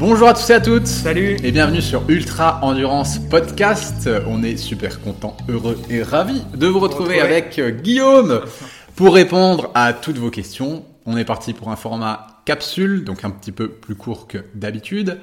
Bonjour 0.00 0.28
à 0.28 0.32
tous 0.32 0.48
et 0.48 0.54
à 0.54 0.60
toutes. 0.62 0.86
Salut. 0.86 1.36
Et 1.44 1.52
bienvenue 1.52 1.82
sur 1.82 2.08
Ultra 2.08 2.60
Endurance 2.62 3.18
Podcast. 3.18 4.08
On 4.26 4.42
est 4.42 4.56
super 4.56 5.02
content, 5.02 5.36
heureux 5.46 5.78
et 5.90 6.02
ravis 6.02 6.42
de 6.54 6.66
vous 6.66 6.80
retrouver 6.80 7.20
avec 7.20 7.58
euh, 7.58 7.70
Guillaume 7.70 8.40
pour 8.96 9.12
répondre 9.12 9.70
à 9.74 9.92
toutes 9.92 10.16
vos 10.16 10.30
questions. 10.30 10.86
On 11.04 11.18
est 11.18 11.26
parti 11.26 11.52
pour 11.52 11.70
un 11.70 11.76
format 11.76 12.40
capsule, 12.46 13.04
donc 13.04 13.26
un 13.26 13.30
petit 13.30 13.52
peu 13.52 13.68
plus 13.68 13.94
court 13.94 14.26
que 14.26 14.38
d'habitude. 14.54 15.18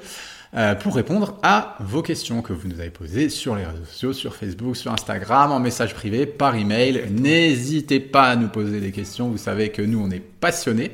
Euh, 0.54 0.74
pour 0.74 0.94
répondre 0.94 1.38
à 1.42 1.76
vos 1.80 2.02
questions 2.02 2.40
que 2.40 2.52
vous 2.52 2.68
nous 2.68 2.80
avez 2.80 2.90
posées 2.90 3.28
sur 3.28 3.54
les 3.54 3.64
réseaux 3.64 3.84
sociaux, 3.84 4.12
sur 4.12 4.34
Facebook, 4.34 4.76
sur 4.76 4.92
Instagram, 4.92 5.52
en 5.52 5.60
message 5.60 5.94
privé, 5.94 6.24
par 6.26 6.54
email. 6.54 7.04
N'hésitez 7.10 8.00
pas 8.00 8.24
à 8.24 8.36
nous 8.36 8.48
poser 8.48 8.80
des 8.80 8.92
questions. 8.92 9.28
Vous 9.28 9.38
savez 9.38 9.70
que 9.70 9.82
nous, 9.82 10.02
on 10.02 10.10
est 10.10 10.22
passionnés 10.40 10.92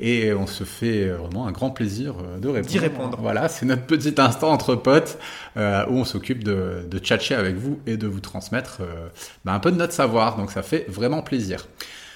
et 0.00 0.32
on 0.32 0.46
se 0.46 0.64
fait 0.64 1.08
vraiment 1.08 1.46
un 1.46 1.52
grand 1.52 1.70
plaisir 1.70 2.14
euh, 2.18 2.38
de 2.38 2.48
répondre. 2.48 2.70
D'y 2.70 2.78
répondre. 2.78 3.18
Voilà, 3.20 3.48
c'est 3.48 3.66
notre 3.66 3.84
petit 3.86 4.14
instant 4.18 4.52
entre 4.52 4.74
potes 4.74 5.18
euh, 5.56 5.84
où 5.88 5.98
on 5.98 6.04
s'occupe 6.04 6.44
de, 6.44 6.86
de 6.88 6.98
tchatcher 6.98 7.34
avec 7.34 7.56
vous 7.56 7.78
et 7.86 7.96
de 7.96 8.06
vous 8.06 8.20
transmettre 8.20 8.78
euh, 8.80 9.08
bah, 9.44 9.52
un 9.52 9.60
peu 9.60 9.70
de 9.70 9.76
notre 9.76 9.92
savoir. 9.92 10.36
Donc 10.36 10.50
ça 10.50 10.62
fait 10.62 10.86
vraiment 10.88 11.22
plaisir. 11.22 11.66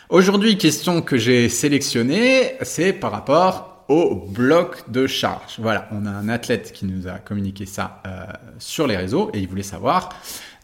Aujourd'hui, 0.08 0.56
question 0.56 1.02
que 1.02 1.18
j'ai 1.18 1.48
sélectionnée, 1.48 2.54
c'est 2.62 2.92
par 2.92 3.12
rapport 3.12 3.77
au 3.88 4.14
bloc 4.14 4.90
de 4.90 5.06
charge. 5.06 5.56
Voilà, 5.58 5.88
on 5.92 6.04
a 6.06 6.10
un 6.10 6.28
athlète 6.28 6.72
qui 6.72 6.84
nous 6.84 7.08
a 7.08 7.12
communiqué 7.18 7.64
ça 7.66 8.02
euh, 8.06 8.24
sur 8.58 8.86
les 8.86 8.96
réseaux 8.96 9.30
et 9.32 9.38
il 9.40 9.48
voulait 9.48 9.62
savoir, 9.62 10.10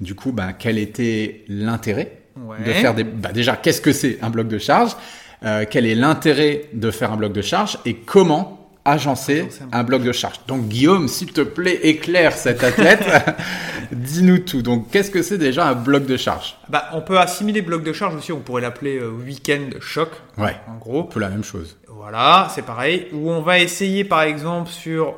du 0.00 0.14
coup, 0.14 0.32
ben, 0.32 0.52
quel 0.52 0.78
était 0.78 1.44
l'intérêt 1.48 2.20
Ouais. 2.36 2.58
de 2.66 2.72
faire 2.72 2.94
des. 2.94 3.04
Bah, 3.04 3.30
déjà, 3.32 3.54
qu'est-ce 3.56 3.80
que 3.80 3.92
c'est 3.92 4.18
un 4.22 4.28
bloc 4.30 4.48
de 4.48 4.58
charge 4.58 4.96
Euh, 5.44 5.64
Quel 5.70 5.86
est 5.86 5.94
l'intérêt 5.94 6.64
de 6.72 6.90
faire 6.90 7.12
un 7.12 7.16
bloc 7.16 7.32
de 7.32 7.42
charge 7.42 7.78
et 7.84 7.94
comment 7.94 8.63
agencer 8.84 9.48
un 9.72 9.82
bloc 9.84 10.02
de 10.02 10.12
charge 10.12 10.40
Donc, 10.46 10.68
Guillaume, 10.68 11.08
s'il 11.08 11.32
te 11.32 11.40
plaît, 11.40 11.80
éclaire 11.82 12.32
cet 12.32 12.62
athlète. 12.64 13.02
Dis-nous 13.92 14.38
tout. 14.38 14.62
Donc, 14.62 14.90
qu'est-ce 14.90 15.10
que 15.10 15.22
c'est 15.22 15.38
déjà 15.38 15.66
un 15.68 15.74
bloc 15.74 16.06
de 16.06 16.16
charge? 16.16 16.56
Bah, 16.68 16.84
on 16.92 17.00
peut 17.00 17.18
assimiler 17.18 17.62
bloc 17.62 17.82
de 17.82 17.92
charge 17.92 18.14
aussi, 18.14 18.32
on 18.32 18.40
pourrait 18.40 18.62
l'appeler 18.62 18.98
euh, 18.98 19.08
week-end 19.10 19.70
choc, 19.80 20.10
Ouais, 20.38 20.56
en 20.68 20.72
un 20.72 20.76
gros. 20.78 21.04
peu 21.04 21.20
la 21.20 21.28
même 21.28 21.44
chose. 21.44 21.76
Voilà, 21.88 22.48
c'est 22.54 22.62
pareil. 22.64 23.08
Où 23.12 23.30
on 23.30 23.40
va 23.40 23.58
essayer 23.58 24.04
par 24.04 24.22
exemple 24.22 24.70
sur 24.70 25.14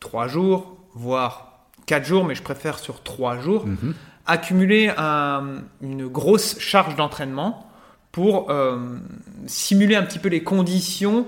3 0.00 0.28
jours, 0.28 0.76
voire 0.94 1.60
4 1.86 2.04
jours, 2.04 2.24
mais 2.24 2.34
je 2.34 2.42
préfère 2.42 2.78
sur 2.78 3.02
3 3.02 3.38
jours, 3.38 3.66
Mhm. 3.66 3.94
accumuler 4.26 4.90
un- 4.98 5.62
une 5.82 6.06
grosse 6.08 6.58
charge 6.58 6.96
d'entraînement 6.96 7.70
pour 8.12 8.50
euh, 8.50 8.76
simuler 9.46 9.94
un 9.94 10.02
petit 10.02 10.18
peu 10.18 10.28
les 10.28 10.42
conditions 10.42 11.26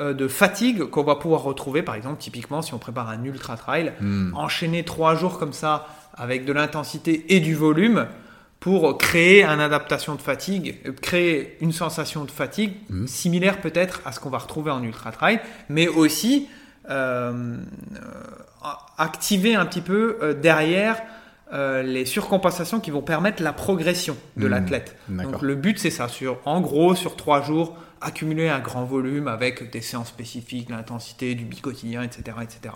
de 0.00 0.28
fatigue 0.28 0.84
qu'on 0.84 1.02
va 1.04 1.14
pouvoir 1.16 1.42
retrouver, 1.42 1.82
par 1.82 1.94
exemple, 1.94 2.18
typiquement 2.18 2.62
si 2.62 2.72
on 2.74 2.78
prépare 2.78 3.08
un 3.10 3.22
ultra 3.24 3.56
trail, 3.56 3.92
Hmm. 4.00 4.32
enchaîner 4.34 4.82
3 4.84 5.14
jours 5.14 5.38
comme 5.38 5.52
ça 5.52 5.86
avec 6.14 6.44
de 6.44 6.52
l'intensité 6.52 7.34
et 7.36 7.40
du 7.40 7.54
volume 7.54 8.06
pour 8.60 8.98
créer 8.98 9.42
une 9.44 9.60
adaptation 9.60 10.14
de 10.16 10.20
fatigue, 10.20 10.78
euh, 10.86 10.92
créer 10.92 11.56
une 11.60 11.72
sensation 11.72 12.24
de 12.24 12.30
fatigue 12.30 12.74
Mhm. 12.90 13.06
similaire 13.06 13.60
peut-être 13.60 14.00
à 14.04 14.12
ce 14.12 14.20
qu'on 14.20 14.30
va 14.30 14.38
retrouver 14.38 14.70
en 14.70 14.82
ultra 14.82 15.12
trail, 15.12 15.40
mais 15.68 15.86
aussi 15.88 16.48
euh, 16.90 17.56
euh, 17.94 18.68
activer 18.98 19.54
un 19.54 19.64
petit 19.66 19.80
peu 19.80 20.18
euh, 20.22 20.34
derrière 20.34 20.96
euh, 21.52 21.82
les 21.82 22.04
surcompensations 22.04 22.78
qui 22.80 22.90
vont 22.92 23.02
permettre 23.02 23.42
la 23.42 23.52
progression 23.52 24.16
de 24.36 24.44
Mhm. 24.44 24.50
l'athlète. 24.50 24.96
Donc 25.08 25.42
le 25.42 25.54
but 25.56 25.78
c'est 25.78 25.90
ça, 25.90 26.06
sur, 26.08 26.38
en 26.44 26.60
gros 26.60 26.94
sur 26.94 27.16
trois 27.16 27.42
jours, 27.42 27.76
accumuler 28.00 28.48
un 28.48 28.60
grand 28.60 28.84
volume 28.84 29.28
avec 29.28 29.70
des 29.70 29.80
séances 29.80 30.08
spécifiques, 30.08 30.68
l'intensité, 30.70 31.34
du 31.34 31.44
bicotidien, 31.44 32.02
etc. 32.02 32.36
etc. 32.42 32.74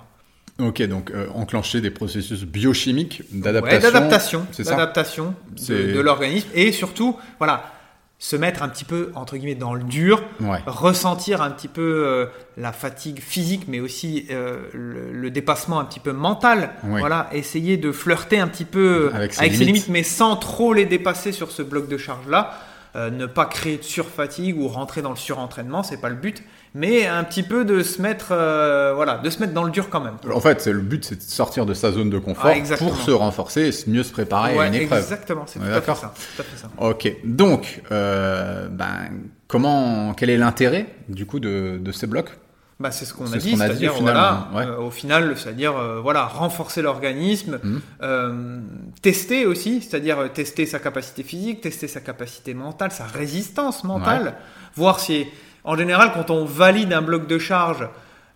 Ok, 0.60 0.82
donc 0.82 1.10
euh, 1.10 1.26
enclencher 1.34 1.80
des 1.80 1.90
processus 1.90 2.44
biochimiques 2.44 3.22
Ouais, 3.32 3.40
d'adaptation. 3.40 3.80
d'adaptation, 3.92 4.46
c'est 4.52 4.64
ça 4.64 4.70
d'adaptation 4.76 5.34
C'est- 5.56 5.88
de, 5.88 5.92
de 5.94 6.00
l'organisme 6.00 6.48
et 6.54 6.70
surtout, 6.70 7.16
voilà, 7.38 7.72
se 8.20 8.36
mettre 8.36 8.62
un 8.62 8.68
petit 8.68 8.84
peu 8.84 9.10
entre 9.16 9.36
guillemets 9.36 9.56
dans 9.56 9.74
le 9.74 9.82
dur, 9.82 10.22
Ouais. 10.40 10.60
ressentir 10.66 11.42
un 11.42 11.50
petit 11.50 11.66
peu 11.66 11.82
euh, 12.06 12.26
la 12.56 12.72
fatigue 12.72 13.20
physique, 13.20 13.64
mais 13.66 13.80
aussi 13.80 14.26
euh, 14.30 14.68
le, 14.72 15.10
le 15.12 15.30
dépassement 15.30 15.80
un 15.80 15.84
petit 15.84 15.98
peu 16.00 16.12
mental. 16.12 16.70
Voilà, 16.84 17.28
essayer 17.32 17.76
de 17.76 17.90
flirter 17.90 18.38
un 18.38 18.46
petit 18.46 18.64
peu 18.64 19.10
Avec 19.12 19.34
ses 19.34 19.48
limites, 19.48 19.88
mais 19.88 20.04
sans 20.04 20.36
trop 20.36 20.72
les 20.72 20.86
dépasser 20.86 21.32
sur 21.32 21.50
ce 21.50 21.62
bloc 21.62 21.88
de 21.88 21.96
charge 21.98 22.28
là. 22.28 22.56
Euh, 22.96 23.10
ne 23.10 23.26
pas 23.26 23.46
créer 23.46 23.76
de 23.78 23.82
surfatigue 23.82 24.56
ou 24.56 24.68
rentrer 24.68 25.02
dans 25.02 25.10
le 25.10 25.16
surentraînement, 25.16 25.82
c'est 25.82 25.96
pas 25.96 26.08
le 26.10 26.14
but, 26.14 26.44
mais 26.74 27.08
un 27.08 27.24
petit 27.24 27.42
peu 27.42 27.64
de 27.64 27.82
se 27.82 28.00
mettre, 28.00 28.28
euh, 28.30 28.92
voilà, 28.94 29.18
de 29.18 29.28
se 29.30 29.40
mettre 29.40 29.52
dans 29.52 29.64
le 29.64 29.72
dur 29.72 29.90
quand 29.90 30.00
même. 30.00 30.14
En 30.32 30.40
fait, 30.40 30.60
c'est- 30.60 30.72
le 30.72 30.78
but, 30.78 31.04
c'est 31.04 31.16
de 31.16 31.20
sortir 31.22 31.66
de 31.66 31.74
sa 31.74 31.90
zone 31.90 32.08
de 32.08 32.18
confort 32.20 32.52
Ah, 32.54 32.76
pour 32.76 32.96
se 32.96 33.10
renforcer 33.10 33.62
et 33.70 33.90
mieux 33.90 34.04
se 34.04 34.12
préparer 34.12 34.56
à 34.56 34.66
une 34.68 34.74
épreuve. 34.74 35.00
exactement, 35.00 35.42
c'est 35.46 35.58
tout 35.58 35.64
à 35.66 35.80
fait 35.80 35.94
ça. 35.96 36.12
Ok, 36.78 37.12
donc, 37.24 37.82
euh, 37.90 38.68
ben, 38.68 39.10
comment, 39.48 40.14
quel 40.14 40.30
est 40.30 40.38
l'intérêt 40.38 40.86
du 41.08 41.26
coup 41.26 41.40
de, 41.40 41.78
de 41.82 41.90
ces 41.90 42.06
blocs? 42.06 42.30
Bah, 42.80 42.90
c'est 42.90 43.04
ce 43.04 43.14
qu'on 43.14 43.26
a 43.26 43.34
ce 43.34 43.36
dit, 43.38 43.52
qu'on 43.54 43.60
a 43.60 43.68
dit, 43.68 43.86
c'est-à-dire 43.86 43.92
au 43.94 43.98
final, 43.98 44.12
voilà, 44.14 44.48
ouais. 44.54 44.66
euh, 44.66 44.78
au 44.80 44.90
final, 44.90 45.36
c'est-à-dire 45.38 45.76
euh, 45.76 46.00
voilà, 46.00 46.24
renforcer 46.26 46.82
l'organisme, 46.82 47.60
Mhm. 47.62 47.80
euh, 48.02 48.58
tester 49.00 49.46
aussi, 49.46 49.80
c'est-à-dire 49.80 50.32
tester 50.32 50.66
sa 50.66 50.80
capacité 50.80 51.22
physique, 51.22 51.60
tester 51.60 51.86
sa 51.86 52.00
capacité 52.00 52.52
mentale, 52.52 52.90
sa 52.90 53.04
résistance 53.04 53.84
mentale, 53.84 54.34
voir 54.74 54.98
si, 54.98 55.26
en 55.62 55.76
général, 55.76 56.10
quand 56.14 56.30
on 56.30 56.44
valide 56.44 56.92
un 56.92 57.02
bloc 57.02 57.28
de 57.28 57.38
charge, 57.38 57.88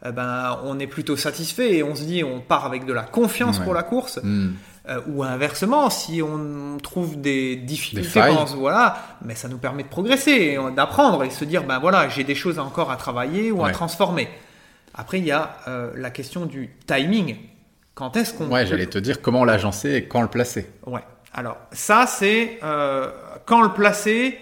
eh 0.06 0.12
ben, 0.12 0.56
on 0.64 0.78
est 0.78 0.86
plutôt 0.86 1.16
satisfait 1.16 1.74
et 1.74 1.82
on 1.82 1.96
se 1.96 2.04
dit, 2.04 2.22
on 2.22 2.38
part 2.40 2.64
avec 2.64 2.86
de 2.86 2.92
la 2.92 3.02
confiance 3.02 3.58
Ouais. 3.58 3.64
pour 3.64 3.74
la 3.74 3.82
course. 3.82 4.20
Hmm, 4.22 4.50
Euh, 4.88 5.00
ou 5.06 5.22
inversement, 5.22 5.90
si 5.90 6.22
on 6.22 6.78
trouve 6.82 7.20
des 7.20 7.56
difficultés, 7.56 8.22
voilà, 8.56 8.96
mais 9.22 9.34
ça 9.34 9.46
nous 9.48 9.58
permet 9.58 9.82
de 9.82 9.88
progresser, 9.88 10.56
d'apprendre 10.74 11.24
et 11.24 11.30
se 11.30 11.44
dire, 11.44 11.64
ben 11.64 11.78
voilà, 11.78 12.08
j'ai 12.08 12.24
des 12.24 12.34
choses 12.34 12.58
encore 12.58 12.90
à 12.90 12.96
travailler 12.96 13.52
ou 13.52 13.62
Ouais. 13.62 13.68
à 13.68 13.72
transformer. 13.72 14.28
Après, 14.94 15.18
il 15.18 15.26
y 15.26 15.30
a 15.30 15.56
euh, 15.68 15.92
la 15.94 16.08
question 16.10 16.46
du 16.46 16.70
timing. 16.86 17.36
Quand 17.94 18.16
est-ce 18.16 18.32
qu'on 18.32 18.48
Ouais, 18.50 18.62
peut- 18.64 18.70
j'allais 18.70 18.86
te 18.86 18.98
dire 18.98 19.20
comment 19.20 19.44
l'agencer 19.44 19.92
et 19.94 20.04
quand 20.08 20.22
le 20.22 20.28
placer. 20.28 20.70
Ouais. 20.86 21.02
Alors 21.34 21.58
ça, 21.72 22.06
c'est 22.06 22.58
euh, 22.62 23.10
quand 23.44 23.60
le 23.60 23.70
placer. 23.74 24.38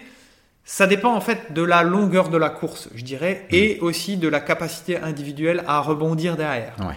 Ça 0.69 0.85
dépend 0.85 1.13
en 1.13 1.21
fait 1.21 1.53
de 1.53 1.61
la 1.61 1.81
longueur 1.83 2.27
de 2.29 2.37
la 2.37 2.49
course, 2.49 2.89
je 2.93 3.03
dirais, 3.03 3.45
Mm. 3.51 3.55
et 3.55 3.79
aussi 3.81 4.17
de 4.17 4.27
la 4.27 4.41
capacité 4.41 4.97
individuelle 4.99 5.63
à 5.65 5.79
rebondir 5.79 6.35
derrière. 6.35 6.73
Ouais. 6.79 6.95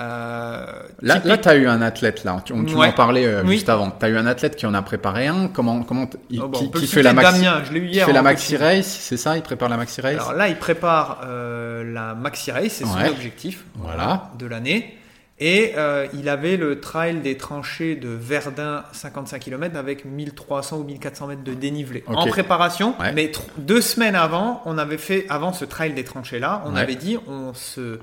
Euh, 0.00 0.66
Là, 1.00 1.20
tu 1.20 1.48
as 1.48 1.56
eu 1.56 1.66
un 1.66 1.80
athlète, 1.80 2.24
là, 2.24 2.42
tu, 2.44 2.52
tu 2.66 2.74
Ouais. 2.74 2.88
m'en 2.88 2.92
parlais 2.92 3.24
euh, 3.26 3.42
Oui. 3.44 3.54
juste 3.54 3.68
avant. 3.68 3.90
Tu 3.90 4.04
as 4.04 4.08
eu 4.10 4.16
un 4.16 4.26
athlète 4.26 4.56
qui 4.56 4.66
en 4.66 4.74
a 4.74 4.82
préparé 4.82 5.26
un. 5.26 5.48
Comment, 5.48 5.82
comment 5.82 6.08
il- 6.30 6.42
Oh, 6.42 6.48
bah, 6.48 6.58
qui, 6.74 6.86
fait 6.86 7.02
la 7.02 7.12
maxi, 7.14 7.40
Damien, 7.42 7.62
je 7.64 7.72
l'ai 7.72 7.80
eu 7.80 7.86
qui 7.88 7.94
hier 7.94 8.06
fait 8.06 8.12
la 8.12 8.22
maxi 8.22 8.56
race, 8.56 8.86
c'est 8.86 9.16
ça? 9.16 9.36
Il 9.36 9.42
prépare 9.42 9.68
la 9.70 9.76
maxi 9.78 10.00
race? 10.00 10.14
Alors 10.14 10.34
là, 10.34 10.48
il 10.48 10.56
prépare 10.56 11.22
euh, 11.24 11.92
la 11.92 12.14
Maxi 12.14 12.50
Race, 12.52 12.72
c'est 12.72 12.84
son 12.84 13.04
objectif 13.06 13.64
Voilà. 13.76 14.30
de 14.38 14.46
l'année. 14.46 14.98
Et 15.38 15.74
il 16.14 16.28
avait 16.30 16.56
le 16.56 16.80
trail 16.80 17.16
des 17.20 17.36
tranchées 17.36 17.94
de 17.94 18.08
Verdun 18.08 18.84
55 18.92 19.38
km 19.38 19.76
avec 19.76 20.04
1300 20.06 20.78
ou 20.78 20.84
1400 20.84 21.26
mètres 21.26 21.44
de 21.44 21.52
dénivelé 21.52 22.04
en 22.06 22.26
préparation. 22.26 22.94
Ouais. 22.98 23.12
Mais 23.12 23.30
deux 23.58 23.82
semaines 23.82 24.14
avant, 24.14 24.62
on 24.64 24.78
avait 24.78 24.96
fait, 24.96 25.26
avant 25.28 25.52
ce 25.52 25.66
trail 25.66 25.92
des 25.92 26.04
tranchées 26.04 26.38
là, 26.38 26.62
on 26.64 26.74
avait 26.74 26.94
dit 26.94 27.18
on, 27.28 27.52
se, 27.52 27.98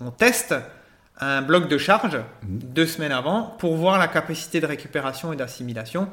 on 0.00 0.10
teste 0.10 0.54
un 1.20 1.42
bloc 1.42 1.68
de 1.68 1.78
charge 1.78 2.16
Mhm. 2.42 2.58
deux 2.62 2.86
semaines 2.86 3.12
avant 3.12 3.54
pour 3.58 3.76
voir 3.76 3.98
la 3.98 4.08
capacité 4.08 4.60
de 4.60 4.66
récupération 4.66 5.32
et 5.32 5.36
d'assimilation. 5.36 6.08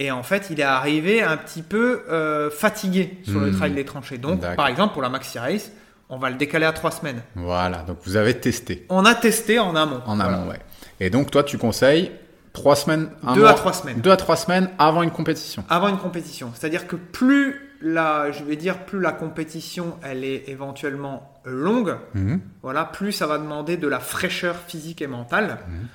Et 0.00 0.10
en 0.12 0.22
fait, 0.22 0.48
il 0.50 0.60
est 0.60 0.64
arrivé 0.64 1.22
un 1.22 1.36
petit 1.36 1.62
peu 1.62 2.02
euh, 2.10 2.50
fatigué 2.50 3.18
sur 3.24 3.40
le 3.40 3.50
Mhm. 3.50 3.56
trail 3.56 3.72
des 3.72 3.84
tranchées. 3.84 4.18
Donc, 4.18 4.40
par 4.56 4.68
exemple, 4.68 4.92
pour 4.92 5.02
la 5.02 5.08
Maxi 5.08 5.38
Race, 5.38 5.70
on 6.08 6.18
va 6.18 6.30
le 6.30 6.36
décaler 6.36 6.66
à 6.66 6.72
trois 6.72 6.90
semaines. 6.90 7.22
Voilà, 7.34 7.78
donc 7.78 7.98
vous 8.04 8.16
avez 8.16 8.34
testé 8.34 8.86
On 8.88 9.04
a 9.04 9.14
testé 9.14 9.58
en 9.58 9.74
amont. 9.76 10.00
en 10.06 10.16
Voilà. 10.16 10.34
amont, 10.36 10.50
ouais. 10.50 10.58
Et 11.00 11.10
donc, 11.10 11.30
toi, 11.30 11.42
tu 11.42 11.58
conseilles 11.58 12.12
trois 12.52 12.76
semaines, 12.76 13.10
un 13.26 13.34
Deux 13.34 13.40
mois- 13.42 13.50
à 13.50 13.54
trois 13.54 13.72
semaines. 13.72 14.00
Deux 14.00 14.10
à 14.10 14.16
trois 14.16 14.36
semaines 14.36 14.70
avant 14.78 15.02
une 15.02 15.10
compétition. 15.10 15.64
Avant 15.68 15.88
une 15.88 15.98
compétition. 15.98 16.50
C'est-à-dire 16.54 16.86
que 16.86 16.96
plus 16.96 17.76
la, 17.82 18.30
je 18.32 18.42
vais 18.42 18.56
dire, 18.56 18.78
plus 18.84 19.00
la 19.00 19.12
compétition, 19.12 19.96
elle 20.02 20.24
est 20.24 20.48
éventuellement 20.48 21.37
longue, 21.50 21.96
Mhm. 22.14 22.40
voilà, 22.62 22.84
plus 22.84 23.12
ça 23.12 23.26
va 23.26 23.38
demander 23.38 23.76
de 23.76 23.88
la 23.88 24.00
fraîcheur 24.00 24.56
physique 24.66 25.02
et 25.02 25.06
mentale. 25.06 25.58
Mhm. 25.68 25.86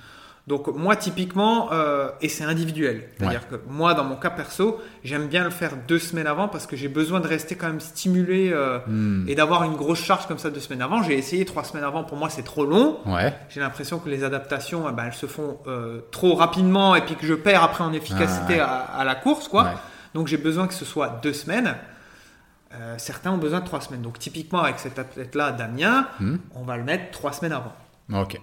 Donc 0.45 0.67
moi 0.67 0.97
typiquement, 0.97 1.69
euh, 1.71 2.09
et 2.19 2.27
c'est 2.27 2.43
individuel, 2.43 3.05
c'est-à-dire 3.17 3.47
que 3.47 3.55
moi 3.69 3.93
dans 3.93 4.03
mon 4.03 4.17
cas 4.17 4.29
perso, 4.29 4.77
j'aime 5.01 5.27
bien 5.27 5.45
le 5.45 5.49
faire 5.49 5.71
deux 5.87 5.99
semaines 5.99 6.27
avant 6.27 6.49
parce 6.49 6.67
que 6.67 6.75
j'ai 6.75 6.89
besoin 6.89 7.21
de 7.21 7.27
rester 7.29 7.55
quand 7.55 7.67
même 7.67 7.79
stimulé 7.79 8.51
euh, 8.51 8.79
Hmm. 8.85 9.23
et 9.29 9.35
d'avoir 9.35 9.63
une 9.63 9.77
grosse 9.77 10.03
charge 10.03 10.27
comme 10.27 10.37
ça 10.39 10.49
deux 10.49 10.59
semaines 10.59 10.81
avant. 10.81 11.01
J'ai 11.01 11.17
essayé 11.17 11.45
trois 11.45 11.63
semaines 11.63 11.85
avant, 11.85 12.03
pour 12.03 12.17
moi 12.17 12.29
c'est 12.29 12.43
trop 12.43 12.65
long. 12.65 12.97
Ouais. 13.05 13.33
J'ai 13.47 13.61
l'impression 13.61 13.99
que 13.99 14.09
les 14.09 14.25
adaptations, 14.25 14.83
eh 14.89 14.91
ben, 14.91 15.05
elles 15.05 15.13
se 15.13 15.27
font 15.27 15.59
euh, 15.67 16.01
trop 16.11 16.35
rapidement 16.35 16.93
et 16.95 17.01
puis 17.05 17.15
que 17.15 17.25
je 17.25 17.35
perds 17.35 17.63
après 17.63 17.85
en 17.85 17.93
efficacité 17.93 18.59
Ah, 18.59 18.87
à, 18.95 18.99
à 18.99 19.03
la 19.05 19.15
course, 19.15 19.47
quoi. 19.47 19.71
Donc 20.13 20.27
j'ai 20.27 20.35
besoin 20.37 20.67
que 20.67 20.73
ce 20.73 20.83
soit 20.83 21.21
deux 21.23 21.31
semaines. 21.33 21.73
Euh, 22.75 22.95
certains 22.97 23.31
ont 23.31 23.37
besoin 23.37 23.59
de 23.59 23.65
trois 23.65 23.81
semaines. 23.81 24.01
Donc 24.01 24.19
typiquement 24.19 24.61
avec 24.63 24.79
cet 24.79 24.97
athlète-là, 24.99 25.51
Damien, 25.51 26.07
Hmm. 26.19 26.37
on 26.55 26.63
va 26.63 26.77
le 26.77 26.83
mettre 26.83 27.11
trois 27.11 27.31
semaines 27.31 27.53
avant. 27.53 27.73
Ok. 28.21 28.39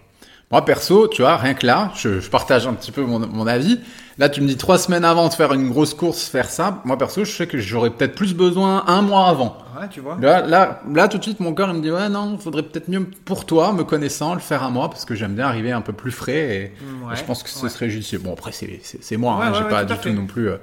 Moi, 0.53 0.65
perso, 0.65 1.07
tu 1.07 1.23
vois, 1.23 1.37
rien 1.37 1.55
que 1.55 1.65
là, 1.65 1.93
je, 1.95 2.19
je 2.19 2.29
partage 2.29 2.67
un 2.67 2.75
petit 2.75 2.91
peu 2.91 3.03
mon, 3.03 3.21
mon, 3.21 3.47
avis. 3.47 3.79
Là, 4.19 4.29
tu 4.29 4.41
me 4.41 4.49
dis 4.49 4.57
trois 4.57 4.79
semaines 4.79 5.05
avant 5.05 5.29
de 5.29 5.33
faire 5.33 5.53
une 5.53 5.69
grosse 5.71 5.95
course, 5.95 6.25
faire 6.27 6.51
ça. 6.51 6.81
Moi, 6.85 6.99
perso, 6.99 7.25
je 7.25 7.31
sais 7.31 7.47
que 7.47 7.59
j'aurais 7.59 7.91
peut-être 7.91 8.17
plus 8.17 8.35
besoin 8.35 8.83
un 8.89 9.01
mois 9.01 9.29
avant. 9.29 9.59
Ouais, 9.81 9.87
tu 9.89 10.01
vois. 10.01 10.17
Là, 10.21 10.41
là, 10.45 10.83
là, 10.93 11.07
tout 11.07 11.19
de 11.19 11.23
suite, 11.23 11.39
mon 11.39 11.55
corps, 11.55 11.69
il 11.71 11.77
me 11.77 11.83
dit, 11.83 11.91
ouais, 11.93 12.09
non, 12.09 12.37
faudrait 12.37 12.65
peut-être 12.65 12.89
mieux 12.89 13.09
pour 13.25 13.47
toi, 13.47 13.73
me 13.73 13.85
connaissant, 13.85 14.35
le 14.35 14.41
faire 14.41 14.65
un 14.65 14.71
mois, 14.71 14.91
parce 14.91 15.05
que 15.05 15.15
j'aime 15.15 15.35
bien 15.37 15.47
arriver 15.47 15.71
un 15.71 15.83
peu 15.83 15.93
plus 15.93 16.11
frais 16.11 16.33
et, 16.33 16.63
Ouais, 17.07 17.13
et 17.13 17.17
je 17.17 17.23
pense 17.25 17.45
que 17.45 17.49
ce 17.49 17.63
ouais. 17.63 17.69
serait 17.69 17.89
judicieux. 17.89 18.19
Bon, 18.19 18.33
après, 18.33 18.51
c'est, 18.51 19.17
moi, 19.17 19.37
Ouais, 19.39 19.45
hein, 19.45 19.53
ouais, 19.53 19.59
j'ai 19.59 19.65
ouais, 19.65 19.71
pas 19.71 19.85
tout 19.85 19.95
du 19.95 20.01
tout 20.01 20.21
non 20.21 20.27
plus 20.27 20.49
euh, 20.49 20.57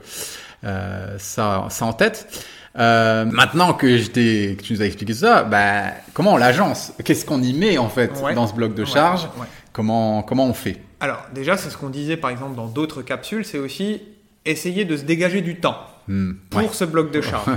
euh, 0.66 1.16
ça, 1.18 1.66
ça 1.69 1.86
en 1.86 1.94
tête. 1.94 2.28
Euh, 2.78 3.25
maintenant 3.25 3.74
que, 3.74 3.98
je 3.98 4.08
t'ai- 4.10 4.56
que 4.58 4.64
tu 4.64 4.74
nous 4.74 4.81
as 4.81 4.86
expliqué 4.86 5.14
ça, 5.14 5.44
bah, 5.44 5.92
comment 6.14 6.34
on 6.34 6.38
l'agence? 6.38 6.94
Qu'est-ce 7.04 7.25
qu'on 7.25 7.42
y 7.42 7.54
met 7.54 7.78
en 7.78 7.90
fait 7.90 8.12
Ouais. 8.24 8.34
dans 8.36 8.48
ce 8.48 8.54
bloc 8.54 8.75
de 8.75 8.86
charge? 8.86 9.24
Ouais. 9.40 9.48
Comment 9.74 10.22
comment 10.24 10.46
on 10.48 10.54
fait? 10.54 10.78
Alors, 11.00 11.22
déjà, 11.34 11.58
c'est 11.58 11.69
ce 11.69 11.78
qu'on 11.78 11.90
disait 11.90 12.18
par 12.18 12.30
exemple 12.31 12.56
dans 12.56 12.68
d'autres 12.68 13.02
capsules, 13.04 13.46
c'est 13.46 13.60
aussi 13.60 14.02
essayer 14.46 14.86
de 14.86 14.96
se 14.98 15.04
dégager 15.04 15.42
du 15.42 15.56
temps 15.60 15.78
Hmm, 16.08 16.34
pour 16.50 16.74
ce 16.74 16.86
bloc 16.86 17.12
de 17.12 17.22
charge. 17.22 17.50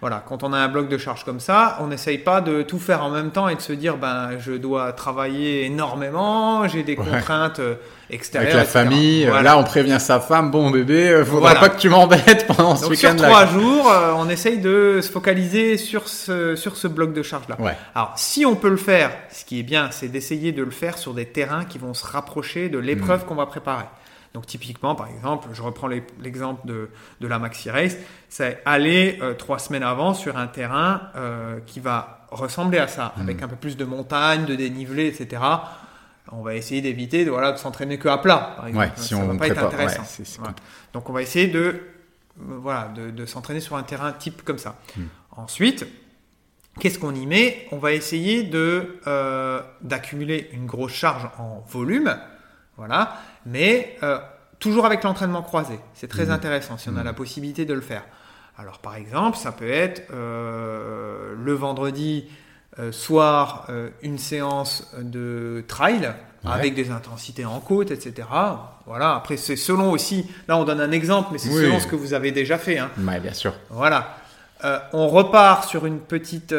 Voilà, 0.00 0.22
quand 0.26 0.42
on 0.44 0.52
a 0.54 0.58
un 0.58 0.68
bloc 0.68 0.88
de 0.88 0.96
charge 0.96 1.24
comme 1.24 1.40
ça, 1.40 1.76
on 1.80 1.88
n'essaye 1.88 2.16
pas 2.18 2.40
de 2.40 2.62
tout 2.62 2.78
faire 2.78 3.04
en 3.04 3.10
même 3.10 3.30
temps 3.30 3.48
et 3.50 3.54
de 3.54 3.60
se 3.60 3.72
dire, 3.74 3.96
ben, 3.98 4.30
je 4.38 4.52
dois 4.52 4.92
travailler 4.92 5.66
énormément, 5.66 6.66
j'ai 6.68 6.82
des 6.82 6.96
Ouais. 6.96 7.04
contraintes 7.04 7.58
euh, 7.60 7.74
extérieures. 8.08 8.54
Avec 8.54 8.56
la 8.56 8.62
etc. 8.62 8.72
famille, 8.78 9.24
euh, 9.26 9.30
Voilà. 9.30 9.42
là 9.50 9.58
on 9.58 9.64
prévient 9.64 9.98
sa 10.00 10.18
femme, 10.18 10.50
bon 10.50 10.70
bébé, 10.70 11.10
euh, 11.10 11.24
faudra 11.24 11.50
Voilà. 11.52 11.60
pas 11.60 11.68
que 11.68 11.78
tu 11.78 11.88
m'embêtes 11.90 12.46
pendant 12.46 12.76
ce 12.76 12.86
Donc 12.86 12.94
sur 12.96 13.14
trois 13.16 13.44
jours, 13.46 13.92
on 14.16 14.28
essaye 14.30 14.58
de 14.58 15.00
se 15.02 15.10
focaliser 15.10 15.76
sur 15.76 16.08
ce, 16.08 16.56
sur 16.56 16.76
ce 16.76 16.88
bloc 16.88 17.12
de 17.12 17.22
charge-là. 17.22 17.56
Ouais. 17.60 17.76
Alors, 17.94 18.14
si 18.16 18.46
on 18.46 18.56
peut 18.56 18.70
le 18.70 18.76
faire, 18.78 19.10
ce 19.30 19.44
qui 19.44 19.60
est 19.60 19.62
bien, 19.64 19.88
c'est 19.90 20.08
d'essayer 20.08 20.52
de 20.52 20.62
le 20.62 20.70
faire 20.70 20.96
sur 20.96 21.12
des 21.12 21.26
terrains 21.26 21.64
qui 21.66 21.76
vont 21.78 21.92
se 21.94 22.06
rapprocher 22.06 22.68
de 22.70 22.78
l'épreuve 22.78 23.26
qu'on 23.26 23.34
va 23.34 23.46
préparer. 23.46 23.84
Donc, 24.34 24.46
typiquement, 24.46 24.94
par 24.94 25.08
exemple, 25.08 25.48
je 25.52 25.60
reprends 25.62 25.88
l'exemple 25.88 26.64
de, 26.66 26.88
de 27.20 27.26
la 27.26 27.38
Maxi 27.40 27.68
Race, 27.70 27.96
c'est 28.28 28.62
aller 28.64 29.18
euh, 29.22 29.34
trois 29.34 29.58
semaines 29.58 29.82
avant 29.82 30.14
sur 30.14 30.36
un 30.36 30.46
terrain 30.46 31.02
euh, 31.16 31.58
qui 31.66 31.80
va 31.80 32.26
ressembler 32.30 32.78
à 32.78 32.86
ça, 32.86 33.12
Mm. 33.16 33.20
avec 33.22 33.42
un 33.42 33.48
peu 33.48 33.56
plus 33.56 33.76
de 33.76 33.84
montagne, 33.84 34.44
de 34.44 34.54
dénivelé, 34.54 35.06
etc. 35.08 35.42
On 36.30 36.42
va 36.42 36.54
essayer 36.54 36.80
d'éviter 36.80 37.24
de, 37.24 37.30
voilà, 37.30 37.50
de 37.50 37.56
s'entraîner 37.58 37.98
que 37.98 38.08
à 38.08 38.18
plat, 38.18 38.54
par 38.56 38.68
exemple. 38.68 38.86
Ouais, 38.86 38.92
si 38.94 39.08
ça 39.08 39.16
on 39.16 39.26
va 39.26 39.34
pas 39.36 39.48
être 39.48 39.64
intéressant. 39.64 40.02
ouais, 40.02 40.24
Voilà. 40.38 40.54
Donc, 40.92 41.10
on 41.10 41.12
va 41.12 41.22
essayer 41.22 41.48
de, 41.48 41.60
euh, 41.60 41.80
voilà, 42.38 42.86
de, 42.94 43.10
de 43.10 43.26
s'entraîner 43.26 43.58
sur 43.60 43.74
un 43.74 43.82
terrain 43.82 44.12
type 44.12 44.42
comme 44.44 44.58
ça. 44.58 44.76
Hmm. 44.96 45.02
Ensuite, 45.36 45.84
qu'est-ce 46.78 47.00
qu'on 47.00 47.16
y 47.16 47.26
met? 47.26 47.66
On 47.72 47.78
va 47.78 47.92
essayer 47.92 48.44
de 48.44 49.00
euh, 49.08 49.60
d'accumuler 49.80 50.50
une 50.52 50.66
grosse 50.66 50.92
charge 50.92 51.28
en 51.38 51.64
volume, 51.68 52.16
voilà, 52.80 53.18
mais 53.44 53.96
euh, 54.02 54.18
toujours 54.58 54.86
avec 54.86 55.04
l'entraînement 55.04 55.42
croisé. 55.42 55.78
C'est 55.92 56.08
très 56.08 56.24
Mhm. 56.26 56.30
intéressant 56.32 56.78
si 56.78 56.88
on 56.88 56.96
a 56.96 57.02
la 57.04 57.12
possibilité 57.12 57.66
de 57.66 57.74
le 57.74 57.82
faire. 57.82 58.04
Alors 58.56 58.78
par 58.78 58.94
exemple, 58.96 59.36
ça 59.36 59.52
peut 59.52 59.70
être 59.70 60.02
euh, 60.12 61.34
le 61.36 61.52
vendredi 61.52 62.24
euh, 62.78 62.90
soir 62.90 63.66
euh, 63.68 63.90
une 64.02 64.16
séance 64.18 64.94
de 64.98 65.62
trail 65.68 66.14
Ouais. 66.42 66.52
avec 66.52 66.74
des 66.74 66.90
intensités 66.90 67.44
en 67.44 67.60
côte, 67.60 67.90
etc. 67.90 68.26
Voilà. 68.86 69.14
Après, 69.14 69.36
c'est 69.36 69.56
selon 69.56 69.90
aussi. 69.90 70.26
Là, 70.48 70.56
on 70.56 70.64
donne 70.64 70.80
un 70.80 70.90
exemple, 70.90 71.28
mais 71.32 71.38
c'est 71.38 71.50
Oui. 71.50 71.56
selon 71.64 71.78
ce 71.80 71.86
que 71.86 71.96
vous 71.96 72.14
avez 72.14 72.32
déjà 72.32 72.56
fait. 72.56 72.78
Hein. 72.78 72.88
Ouais, 73.06 73.20
bien 73.20 73.34
sûr. 73.34 73.52
Voilà. 73.68 74.16
On 74.94 75.08
repart 75.08 75.68
sur 75.68 75.84
une 75.84 75.98
petite 76.00 76.54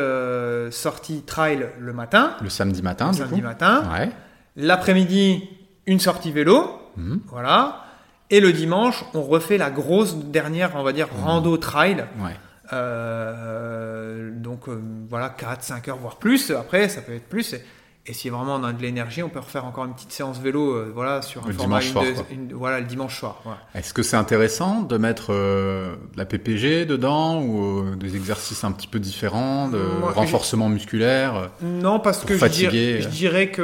sortie 0.72 1.24
trail 1.24 1.68
le 1.80 1.94
matin, 1.94 2.36
Le 2.44 2.50
samedi 2.50 2.84
matin, 2.84 3.08
le 3.08 3.12
du 3.14 3.18
samedi 3.20 3.42
coup. 3.42 3.48
matin. 3.48 3.84
Ouais. 3.92 4.10
L'après-midi, 4.56 5.50
une 5.88 6.00
sortie 6.00 6.32
vélo. 6.32 6.70
Mhm. 6.98 7.22
Voilà. 7.28 7.86
Et 8.30 8.40
le 8.40 8.54
dimanche, 8.54 9.04
on 9.14 9.22
refait 9.24 9.58
la 9.58 9.70
grosse 9.72 10.16
dernière, 10.16 10.72
on 10.76 10.84
va 10.84 10.94
dire, 10.94 11.08
rando 11.24 11.58
trail. 11.58 12.06
Ouais. 12.20 12.32
Euh, 12.74 14.32
donc 14.36 14.68
euh, 14.68 14.82
voilà, 15.10 15.30
4, 15.30 15.64
5 15.64 15.88
heures, 15.90 15.98
voire 15.98 16.18
plus. 16.18 16.52
Après, 16.52 16.88
ça 16.90 17.02
peut 17.02 17.14
être 17.14 17.28
plus. 17.28 17.54
Et, 17.54 17.62
et 18.08 18.14
si 18.14 18.30
vraiment 18.30 18.56
on 18.56 18.64
a 18.64 18.74
de 18.74 18.82
l'énergie, 18.82 19.22
on 19.22 19.30
peut 19.30 19.40
refaire 19.40 19.66
encore 19.66 19.86
une 19.86 19.94
petite 19.94 20.12
séance 20.12 20.40
vélo 20.40 20.72
euh, 20.74 20.92
voilà, 20.96 21.22
sur 21.22 21.44
un 21.44 21.48
Le 21.48 21.54
format 21.54 21.80
dimanche 21.82 22.06
une, 22.10 22.16
soir, 22.16 22.26
une- 22.32 22.54
voilà, 22.54 22.80
le 22.80 22.86
dimanche 22.86 23.20
soir. 23.20 23.42
Voilà. 23.44 23.60
Est-ce 23.76 23.94
que 23.94 24.02
c'est 24.02 24.16
intéressant 24.18 24.82
de 24.82 24.98
mettre 24.98 25.32
de 25.34 25.98
la 26.18 26.26
PPG 26.26 26.86
dedans 26.86 27.42
ou 27.44 27.96
des 27.96 28.16
exercices 28.16 28.64
un 28.64 28.72
petit 28.72 28.88
peu 28.88 29.00
différents, 29.00 29.68
de 29.68 29.78
Moi, 30.00 30.12
renforcement 30.14 30.70
musculaire 30.70 31.50
Non, 31.62 32.00
parce 32.00 32.24
que 32.24 32.38
je 32.38 32.46
dirais, 32.48 33.02
je 33.02 33.08
dirais 33.10 33.52
que 33.52 33.62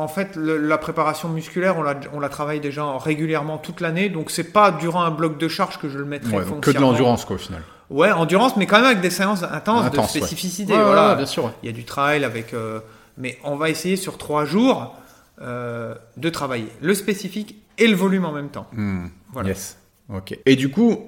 en 0.00 0.08
fait 0.08 0.34
le- 0.36 0.56
la 0.58 0.78
préparation 0.78 1.28
musculaire, 1.28 1.76
on 1.78 1.82
la, 1.82 1.94
on 2.12 2.20
la 2.20 2.28
travaille 2.28 2.60
déjà 2.60 2.84
régulièrement 2.98 3.58
toute 3.58 3.80
l'année, 3.80 4.08
donc 4.08 4.30
c'est 4.30 4.52
pas 4.52 4.70
durant 4.72 5.02
un 5.02 5.10
bloc 5.10 5.38
de 5.38 5.48
charge 5.48 5.78
que 5.78 5.88
je 5.88 5.98
le 5.98 6.04
mettrai 6.04 6.38
ouais, 6.38 6.44
donc 6.44 6.60
que 6.64 6.70
de 6.70 6.78
l'endurance 6.78 7.24
quoi 7.24 7.36
au 7.36 7.38
final. 7.38 7.62
Ouais, 7.90 8.12
endurance, 8.12 8.56
mais 8.56 8.66
quand 8.66 8.76
même 8.76 8.84
avec 8.86 9.00
des 9.00 9.10
séances 9.10 9.42
intenses 9.42 9.84
Intense, 9.86 10.12
de 10.12 10.18
spécificité. 10.18 10.72
Ouais, 10.74 10.82
voilà. 10.82 11.16
bien 11.16 11.26
sûr. 11.26 11.52
Il 11.62 11.66
y 11.66 11.68
a 11.68 11.72
du 11.72 11.84
trail 11.84 12.24
avec, 12.24 12.54
euh, 12.54 12.78
mais 13.18 13.36
on 13.42 13.56
va 13.56 13.68
essayer 13.68 13.96
sur 13.96 14.16
trois 14.16 14.44
jours 14.44 14.94
euh, 15.42 15.94
de 16.16 16.28
travailler 16.30 16.68
le 16.82 16.94
spécifique 16.94 17.56
et 17.78 17.88
le 17.88 17.96
volume 17.96 18.24
en 18.24 18.32
même 18.32 18.48
temps. 18.50 18.66
Hmm, 18.72 19.06
Voilà. 19.32 19.48
Yes. 19.48 19.76
Ok. 20.08 20.38
Et 20.46 20.54
du 20.54 20.70
coup, 20.70 20.98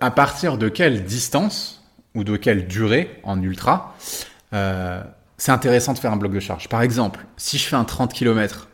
à 0.00 0.10
partir 0.12 0.56
de 0.58 0.68
quelle 0.68 1.04
distance 1.04 1.82
ou 2.14 2.22
de 2.24 2.36
quelle 2.36 2.68
durée 2.68 3.18
en 3.24 3.42
ultra, 3.42 3.94
euh, 4.52 5.02
c'est 5.38 5.52
intéressant 5.52 5.94
de 5.94 5.98
faire 5.98 6.12
un 6.12 6.16
bloc 6.16 6.32
de 6.32 6.40
charge. 6.40 6.68
Par 6.68 6.82
exemple, 6.82 7.24
si 7.36 7.56
je 7.58 7.66
fais 7.66 7.76
un 7.76 7.84
30 7.84 8.12
km, 8.12 8.68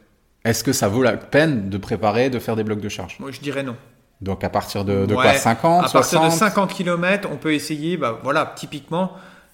est-ce 0.44 0.64
que 0.64 0.72
ça 0.72 0.88
vaut 0.88 1.02
la 1.02 1.16
peine 1.16 1.70
de 1.70 1.78
préparer, 1.78 2.30
de 2.30 2.38
faire 2.38 2.56
des 2.56 2.64
blocs 2.64 2.80
de 2.80 2.88
charge? 2.88 3.16
Moi, 3.20 3.30
je 3.30 3.40
dirais 3.40 3.62
non. 3.62 3.76
Donc 4.20 4.42
à 4.44 4.48
partir 4.48 4.84
de, 4.84 5.06
de 5.06 5.14
Ouais, 5.14 5.22
quoi 5.22 5.34
50, 5.34 5.84
À 5.84 5.88
partir 5.88 6.20
60 6.20 6.32
de 6.32 6.38
50 6.38 6.74
km, 6.74 7.28
on 7.30 7.36
peut 7.36 7.52
essayer, 7.52 7.96
bah, 7.96 8.18
voilà, 8.22 8.52
typiquement, 8.56 9.12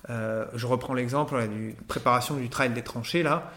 euh, 0.09 0.45
je 0.55 0.67
reprends 0.67 0.95
l'exemple 0.95 1.37
là, 1.37 1.47
du 1.47 1.75
préparation 1.89 2.37
du 2.37 2.49
trail 2.49 2.71
des 2.71 2.83
tranchées, 2.83 3.23
là, 3.23 3.51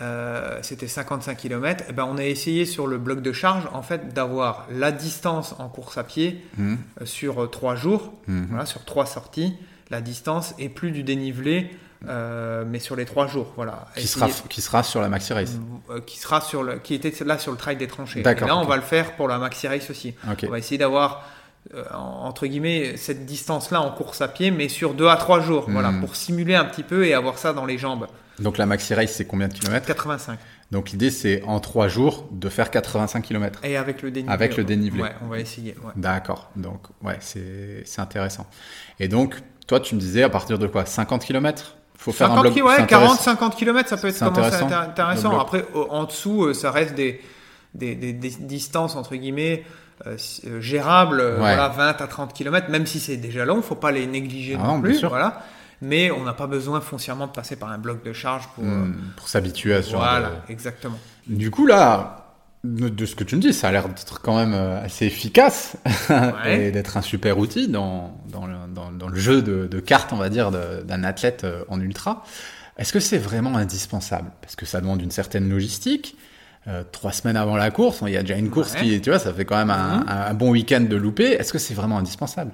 euh, 0.00 0.58
c'était 0.62 0.88
55 0.88 1.36
km, 1.36 1.84
et 1.88 1.92
ben, 1.92 2.06
on 2.08 2.16
a 2.18 2.24
essayé 2.24 2.64
sur 2.64 2.86
le 2.86 2.98
bloc 2.98 3.20
de 3.20 3.32
charge, 3.32 3.68
en 3.72 3.82
fait, 3.82 4.12
d'avoir 4.14 4.66
la 4.70 4.92
distance 4.92 5.54
en 5.58 5.68
course 5.68 5.98
à 5.98 6.04
pied 6.04 6.44
Mhm, 6.56 6.78
euh, 7.00 7.06
sur 7.06 7.42
euh, 7.42 7.46
trois 7.46 7.74
jours, 7.74 8.12
mhm. 8.26 8.46
voilà, 8.50 8.66
sur 8.66 8.84
trois 8.84 9.06
sorties, 9.06 9.56
la 9.90 10.00
distance 10.00 10.54
et 10.58 10.68
plus 10.68 10.92
du 10.92 11.02
dénivelé, 11.02 11.70
euh, 12.08 12.64
mais 12.66 12.78
sur 12.78 12.96
les 12.96 13.04
trois 13.04 13.26
jours, 13.26 13.52
voilà. 13.56 13.86
qui, 13.96 14.06
sera, 14.06 14.28
qui 14.48 14.60
sera 14.60 14.82
sur 14.82 15.00
la 15.00 15.08
maxi 15.08 15.32
race. 15.32 15.52
euh, 15.90 16.00
qui 16.00 16.18
sera 16.18 16.40
sur 16.40 16.62
le, 16.62 16.78
qui 16.78 16.94
était 16.94 17.12
là 17.24 17.38
sur 17.38 17.52
le 17.52 17.58
trail 17.58 17.76
des 17.76 17.86
tranchées. 17.86 18.20
Et 18.20 18.22
là, 18.22 18.56
on 18.56 18.64
va 18.64 18.76
le 18.76 18.82
faire 18.82 19.12
pour 19.16 19.28
la 19.28 19.38
maxi 19.38 19.68
race 19.68 19.90
aussi. 19.90 20.14
On 20.44 20.50
va 20.50 20.58
essayer 20.58 20.78
d'avoir, 20.78 21.24
euh, 21.74 21.84
en- 21.94 22.26
entre 22.26 22.46
guillemets, 22.46 22.96
cette 22.96 23.24
distance-là 23.26 23.80
en 23.80 23.90
course 23.90 24.20
à 24.20 24.28
pied, 24.28 24.50
mais 24.50 24.68
sur 24.68 24.94
deux 24.94 25.08
à 25.08 25.16
trois 25.16 25.40
jours, 25.40 25.68
Hmm. 25.68 25.72
voilà, 25.74 25.92
pour 26.00 26.16
simuler 26.16 26.54
un 26.54 26.64
petit 26.64 26.82
peu 26.82 27.06
et 27.06 27.14
avoir 27.14 27.38
ça 27.38 27.52
dans 27.52 27.64
les 27.66 27.78
jambes. 27.78 28.06
Donc 28.38 28.56
la 28.58 28.66
maxi 28.66 28.94
race, 28.94 29.12
c'est 29.12 29.26
combien 29.26 29.46
de 29.46 29.52
kilomètres? 29.52 29.86
85. 29.86 30.38
Donc 30.70 30.90
l'idée, 30.90 31.10
c'est 31.10 31.42
en 31.42 31.60
3 31.60 31.86
jours 31.88 32.26
de 32.32 32.48
faire 32.48 32.70
85 32.70 33.20
km. 33.20 33.60
Et 33.62 33.76
avec 33.76 34.00
le 34.00 34.10
dénivelé. 34.10 34.32
Avec 34.32 34.56
le 34.56 34.64
dénivelé. 34.64 35.02
Ouais, 35.02 35.12
on 35.22 35.26
va 35.28 35.38
essayer. 35.38 35.76
ouais. 35.84 35.92
D'accord. 35.96 36.50
Donc, 36.56 36.80
ouais, 37.02 37.18
c'est 37.20 37.82
c'est 37.84 38.00
intéressant. 38.00 38.46
Et 38.98 39.06
donc, 39.06 39.36
toi, 39.66 39.80
tu 39.80 39.94
me 39.94 40.00
disais 40.00 40.22
à 40.22 40.30
partir 40.30 40.58
de 40.58 40.66
quoi? 40.66 40.86
50 40.86 41.24
km 41.26 41.76
faut 42.02 42.12
faire 42.12 42.28
50 42.28 42.38
un 42.38 42.42
bloc 42.42 42.54
ki- 42.54 42.62
ouais, 42.62 42.74
c'est 42.78 42.86
40, 42.86 43.04
intéressant. 43.12 43.24
50 43.24 43.56
km, 43.56 43.88
ça 43.88 43.96
peut 43.96 44.08
être 44.08 44.22
intéressant, 44.22 44.68
intér- 44.68 44.88
intéressant. 44.90 45.38
Après, 45.40 45.64
en 45.90 46.04
dessous, 46.04 46.44
euh, 46.46 46.54
ça 46.54 46.70
reste 46.70 46.94
des, 46.94 47.20
des, 47.74 47.94
des- 47.94 48.12
des 48.12 48.30
distances, 48.30 48.96
entre 48.96 49.14
guillemets, 49.16 49.64
euh, 50.06 50.16
euh, 50.46 50.60
gérables, 50.60 51.20
Ouais. 51.20 51.36
voilà, 51.38 51.68
20 51.68 52.00
à 52.00 52.06
30 52.06 52.32
km, 52.34 52.68
même 52.70 52.86
si 52.86 52.98
c'est 53.00 53.16
déjà 53.16 53.44
long, 53.44 53.62
faut 53.62 53.74
pas 53.76 53.92
les 53.92 54.06
négliger 54.06 54.56
Ah 54.60 54.66
non 54.66 54.80
plus. 54.80 54.96
sûr. 54.96 55.08
Voilà. 55.10 55.42
Mais 55.80 56.10
on 56.12 56.22
n'a 56.22 56.32
pas 56.32 56.46
besoin 56.46 56.80
foncièrement 56.80 57.26
de 57.26 57.32
passer 57.32 57.56
par 57.56 57.70
un 57.70 57.78
bloc 57.78 58.04
de 58.04 58.12
charge 58.12 58.46
pour. 58.54 58.62
Hmm, 58.64 58.94
pour 59.16 59.28
s'habituer 59.28 59.74
à 59.74 59.82
ce 59.82 59.90
genre 59.90 60.00
voilà, 60.00 60.28
de- 60.28 60.52
exactement. 60.52 60.98
Du 61.26 61.50
coup, 61.50 61.66
là, 61.66 62.21
de, 62.64 63.06
ce 63.06 63.16
que 63.16 63.24
tu 63.24 63.34
me 63.36 63.40
dis, 63.40 63.52
ça 63.52 63.68
a 63.68 63.72
l'air 63.72 63.88
d'être 63.88 64.20
quand 64.20 64.36
même 64.36 64.54
euh, 64.54 64.82
assez 64.84 65.06
efficace 65.06 65.76
Ouais. 66.10 66.66
et 66.66 66.70
d'être 66.70 66.96
un 66.96 67.02
super 67.02 67.38
outil 67.38 67.66
dans, 67.68 68.16
dans, 68.28 68.46
le, 68.46 68.54
dans, 68.72 68.92
dans 68.92 69.08
le 69.08 69.18
jeu 69.18 69.42
de, 69.42 69.66
de 69.66 69.80
cartes, 69.80 70.12
on 70.12 70.16
va 70.16 70.28
dire, 70.28 70.50
d'un 70.52 71.04
athlète 71.04 71.42
euh, 71.44 71.64
en 71.68 71.80
ultra. 71.80 72.22
Est-ce 72.78 72.92
que 72.92 73.00
c'est 73.00 73.18
vraiment 73.18 73.56
indispensable? 73.56 74.30
Parce 74.40 74.54
que 74.56 74.64
ça 74.64 74.80
demande 74.80 75.02
une 75.02 75.10
certaine 75.10 75.48
logistique. 75.48 76.16
Euh, 76.68 76.84
trois 76.92 77.10
semaines 77.10 77.36
avant 77.36 77.56
la 77.56 77.72
course, 77.72 78.02
il 78.06 78.12
y 78.12 78.16
a 78.16 78.20
déjà 78.22 78.36
une 78.36 78.48
course 78.50 78.74
Ouais. 78.74 78.82
qui, 78.82 79.00
tu 79.00 79.10
vois, 79.10 79.18
ça 79.18 79.34
fait 79.34 79.44
quand 79.44 79.56
même 79.56 79.70
un, 79.70 79.98
Mhm. 79.98 80.04
un 80.08 80.34
bon 80.34 80.50
week-end 80.52 80.80
de 80.82 80.96
louper. 80.96 81.32
Est-ce 81.32 81.52
que 81.52 81.58
c'est 81.58 81.74
vraiment 81.74 81.98
indispensable? 81.98 82.52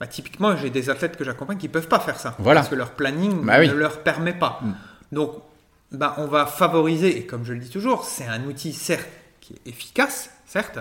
Bah, 0.00 0.06
typiquement, 0.06 0.56
j'ai 0.56 0.70
des 0.70 0.88
athlètes 0.88 1.16
que 1.18 1.24
j'accompagne 1.24 1.58
qui 1.58 1.68
peuvent 1.68 1.86
pas 1.88 2.00
faire 2.00 2.18
ça. 2.18 2.34
Voilà. 2.38 2.60
Parce 2.60 2.70
que 2.70 2.74
leur 2.76 2.92
planning 2.92 3.44
Bah 3.44 3.56
oui. 3.58 3.68
ne 3.68 3.74
leur 3.74 3.98
permet 4.02 4.32
pas. 4.32 4.58
Mm. 4.62 4.72
Donc, 5.14 5.32
bah, 5.92 6.14
on 6.16 6.26
va 6.26 6.46
favoriser, 6.46 7.18
et 7.18 7.26
comme 7.26 7.44
je 7.44 7.52
le 7.52 7.58
dis 7.60 7.68
toujours, 7.68 8.04
c'est 8.06 8.26
un 8.26 8.42
outil, 8.44 8.72
certes, 8.72 9.06
qui 9.50 9.60
est 9.64 9.70
efficace, 9.70 10.30
certes, 10.46 10.78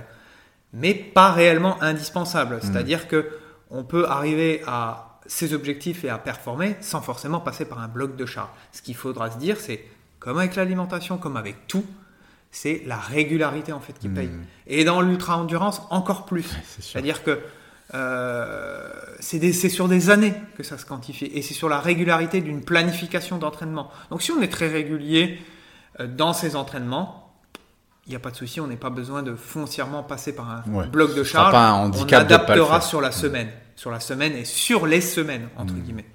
mais 0.73 0.93
pas 0.93 1.31
réellement 1.31 1.81
indispensable. 1.81 2.57
Mm. 2.57 2.61
C'est-à-dire 2.61 3.07
que 3.07 3.29
on 3.71 3.83
peut 3.83 4.07
arriver 4.07 4.61
à 4.65 5.19
ses 5.25 5.53
objectifs 5.53 6.03
et 6.03 6.09
à 6.09 6.17
performer 6.17 6.75
sans 6.81 7.01
forcément 7.01 7.39
passer 7.39 7.65
par 7.65 7.79
un 7.79 7.87
bloc 7.87 8.15
de 8.15 8.25
charge. 8.25 8.49
Ce 8.71 8.81
qu'il 8.81 8.95
faudra 8.95 9.29
se 9.29 9.37
dire, 9.37 9.59
c'est 9.59 9.83
comme 10.19 10.39
avec 10.39 10.55
l'alimentation, 10.55 11.17
comme 11.17 11.37
avec 11.37 11.67
tout, 11.67 11.85
c'est 12.51 12.81
la 12.87 12.97
régularité 12.97 13.71
en 13.71 13.79
fait 13.79 13.93
qui 13.93 14.09
paye. 14.09 14.27
Hmm. 14.27 14.43
Et 14.65 14.83
dans 14.83 15.01
l'ultra-endurance, 15.01 15.83
encore 15.91 16.25
plus. 16.25 16.49
C'est-à-dire 16.79 17.23
que 17.23 17.39
euh, 17.93 18.89
c'est 19.19 19.69
sur 19.69 19.87
des 19.87 20.09
années 20.09 20.33
que 20.57 20.63
ça 20.63 20.77
se 20.77 20.85
quantifie. 20.85 21.25
Et 21.25 21.41
c'est 21.41 21.53
sur 21.53 21.69
la 21.69 21.79
régularité 21.79 22.41
d'une 22.41 22.63
planification 22.63 23.37
d'entraînement. 23.37 23.91
Donc 24.09 24.23
si 24.23 24.31
on 24.31 24.41
est 24.41 24.51
très 24.51 24.67
régulier 24.67 25.39
euh, 25.99 26.07
dans 26.07 26.33
ces 26.33 26.55
entraînements, 26.55 27.28
il 28.09 28.13
n'y 28.13 28.15
a 28.15 28.19
pas 28.19 28.31
de 28.31 28.35
souci, 28.35 28.59
on 28.59 28.65
n'a 28.65 28.75
pas 28.75 28.89
besoin 28.89 29.21
de 29.21 29.35
foncièrement 29.35 30.01
passer 30.01 30.33
par 30.33 30.49
un 30.49 30.63
Ouais. 30.73 30.87
bloc 30.87 31.13
de 31.15 31.23
charge. 31.23 31.51
pas 31.51 31.69
un 31.69 31.91
on 31.91 31.91
adaptera 32.11 32.81
sur 32.81 33.01
la 33.01 33.11
semaine. 33.11 33.49
Sur 33.75 33.91
la 33.91 33.99
semaine 33.99 34.33
et 34.33 34.45
sur 34.45 34.87
les 34.87 34.99
semaines, 34.99 35.47
entre 35.57 35.73
Hmm. 35.75 35.79
guillemets. 35.81 36.05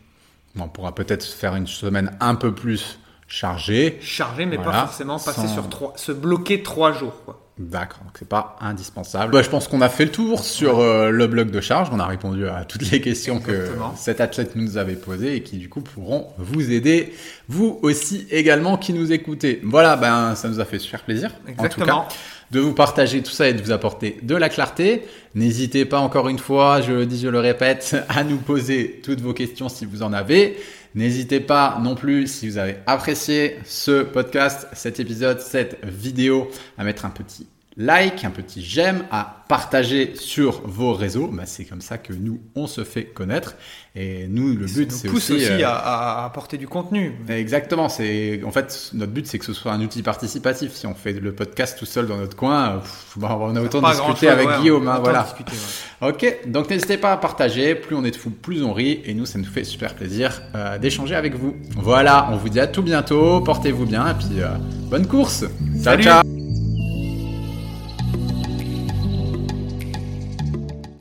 On 0.58 0.68
pourra 0.68 0.92
peut-être 0.94 1.24
faire 1.24 1.54
une 1.54 1.68
semaine 1.68 2.16
un 2.20 2.34
peu 2.34 2.52
plus 2.52 2.98
chargée. 3.28 3.98
Chargé, 4.02 4.44
mais 4.44 4.56
Voilà. 4.56 4.72
pas 4.72 4.86
forcément 4.86 5.18
passer 5.20 5.42
Sans- 5.42 5.54
sur 5.54 5.68
trois, 5.68 5.92
se 5.96 6.10
bloquer 6.10 6.62
trois 6.64 6.92
jours. 6.92 7.14
Quoi. 7.24 7.40
D'accord, 7.56 8.00
donc 8.02 8.14
c'est 8.18 8.28
pas 8.28 8.56
indispensable. 8.60 9.32
Bah, 9.32 9.42
je 9.42 9.48
pense 9.48 9.68
qu'on 9.68 9.80
a 9.80 9.88
fait 9.88 10.06
le 10.06 10.10
tour 10.10 10.44
sur 10.44 10.80
euh, 10.80 11.10
le 11.10 11.28
bloc 11.28 11.52
de 11.52 11.60
charge. 11.60 11.88
On 11.92 12.00
a 12.00 12.06
répondu 12.06 12.48
à 12.48 12.64
toutes 12.64 12.90
les 12.90 13.00
questions 13.00 13.36
Exactement. 13.38 13.90
que 13.90 13.98
cet 13.98 14.20
athlète 14.20 14.56
nous 14.56 14.76
avait 14.76 14.96
posées 14.96 15.36
et 15.36 15.42
qui 15.44 15.58
du 15.58 15.68
coup 15.68 15.80
pourront 15.80 16.26
vous 16.38 16.72
aider, 16.72 17.14
vous 17.48 17.78
aussi 17.82 18.26
également 18.32 18.76
qui 18.76 18.92
nous 18.92 19.12
écoutez. 19.12 19.60
Voilà, 19.62 19.94
ben 19.94 20.34
ça 20.34 20.48
nous 20.48 20.58
a 20.58 20.64
fait 20.64 20.80
super 20.80 21.04
plaisir. 21.04 21.30
En 21.30 21.46
tout 21.46 21.50
Exactement. 21.52 21.86
cas, 21.86 22.08
de 22.54 22.60
vous 22.60 22.72
partager 22.72 23.20
tout 23.20 23.32
ça 23.32 23.48
et 23.48 23.52
de 23.52 23.60
vous 23.60 23.72
apporter 23.72 24.16
de 24.22 24.36
la 24.36 24.48
clarté. 24.48 25.02
N'hésitez 25.34 25.84
pas 25.84 25.98
encore 25.98 26.28
une 26.28 26.38
fois, 26.38 26.80
je 26.80 26.92
le 26.92 27.04
dis, 27.04 27.20
je 27.20 27.28
le 27.28 27.40
répète, 27.40 27.96
à 28.08 28.22
nous 28.22 28.38
poser 28.38 29.00
toutes 29.02 29.20
vos 29.20 29.34
questions 29.34 29.68
si 29.68 29.84
vous 29.84 30.02
en 30.02 30.12
avez. 30.12 30.56
N'hésitez 30.94 31.40
pas 31.40 31.78
non 31.82 31.96
plus, 31.96 32.28
si 32.28 32.48
vous 32.48 32.56
avez 32.56 32.76
apprécié 32.86 33.58
ce 33.64 34.04
podcast, 34.04 34.68
cet 34.72 35.00
épisode, 35.00 35.40
cette 35.40 35.84
vidéo, 35.84 36.48
à 36.78 36.84
mettre 36.84 37.04
un 37.04 37.10
petit 37.10 37.48
like, 37.76 38.24
un 38.24 38.30
petit 38.30 38.62
j'aime, 38.62 39.04
à 39.10 39.44
partager 39.48 40.14
sur 40.16 40.62
vos 40.64 40.94
réseaux. 40.94 41.28
Bah, 41.28 41.42
c'est 41.46 41.64
comme 41.64 41.80
ça 41.80 41.98
que 41.98 42.12
nous, 42.12 42.40
on 42.54 42.66
se 42.66 42.84
fait 42.84 43.04
connaître. 43.04 43.56
Et 43.96 44.26
nous, 44.28 44.48
le 44.56 44.66
but, 44.66 44.90
c'est 44.90 45.08
aussi... 45.08 45.34
aussi, 45.34 45.44
euh, 45.44 45.66
à, 45.68 46.22
à- 46.22 46.24
apporter 46.24 46.56
du 46.58 46.66
contenu. 46.66 47.14
Exactement, 47.28 47.88
c'est 47.88 48.40
en 48.44 48.50
fait 48.50 48.90
notre 48.94 49.12
but 49.12 49.26
c'est 49.26 49.38
que 49.38 49.44
ce 49.44 49.52
soit 49.52 49.72
un 49.72 49.80
outil 49.80 50.02
participatif. 50.02 50.72
Si 50.72 50.86
on 50.86 50.94
fait 50.94 51.12
le 51.12 51.32
podcast 51.32 51.78
tout 51.78 51.86
seul 51.86 52.08
dans 52.08 52.16
notre 52.16 52.36
coin, 52.36 52.70
euh, 52.70 52.78
pff, 52.78 53.14
bah, 53.16 53.36
on 53.40 53.54
a 53.54 53.60
autant 53.60 53.80
discuté 53.80 54.02
grand-chose, 54.02 54.28
avec 54.28 54.48
ouais, 54.48 54.58
Guillaume, 54.60 54.88
hein, 54.88 54.98
voilà. 55.02 55.22
discuté, 55.22 55.52
ouais. 55.52 56.08
Ok, 56.08 56.38
donc 56.48 56.70
n'hésitez 56.70 56.96
pas 56.96 57.12
à 57.12 57.16
partager. 57.16 57.74
Plus 57.76 57.94
on 57.94 58.04
est 58.04 58.10
de 58.10 58.16
fous, 58.16 58.30
plus 58.30 58.64
on 58.64 58.72
rit, 58.72 59.00
et 59.04 59.14
nous 59.14 59.26
ça 59.26 59.38
nous 59.38 59.44
fait 59.44 59.64
super 59.64 59.94
plaisir 59.94 60.42
euh, 60.56 60.78
d'échanger 60.78 61.14
avec 61.14 61.36
vous. 61.36 61.54
Voilà, 61.76 62.30
on 62.32 62.36
vous 62.36 62.48
dit 62.48 62.60
à 62.60 62.66
tout 62.66 62.82
bientôt, 62.82 63.40
portez-vous 63.42 63.86
bien 63.86 64.08
et 64.08 64.14
puis 64.14 64.40
euh, 64.40 64.48
bonne 64.90 65.06
course. 65.06 65.40
Ciao 65.40 65.82
Salut. 65.82 66.02
ciao. 66.02 66.43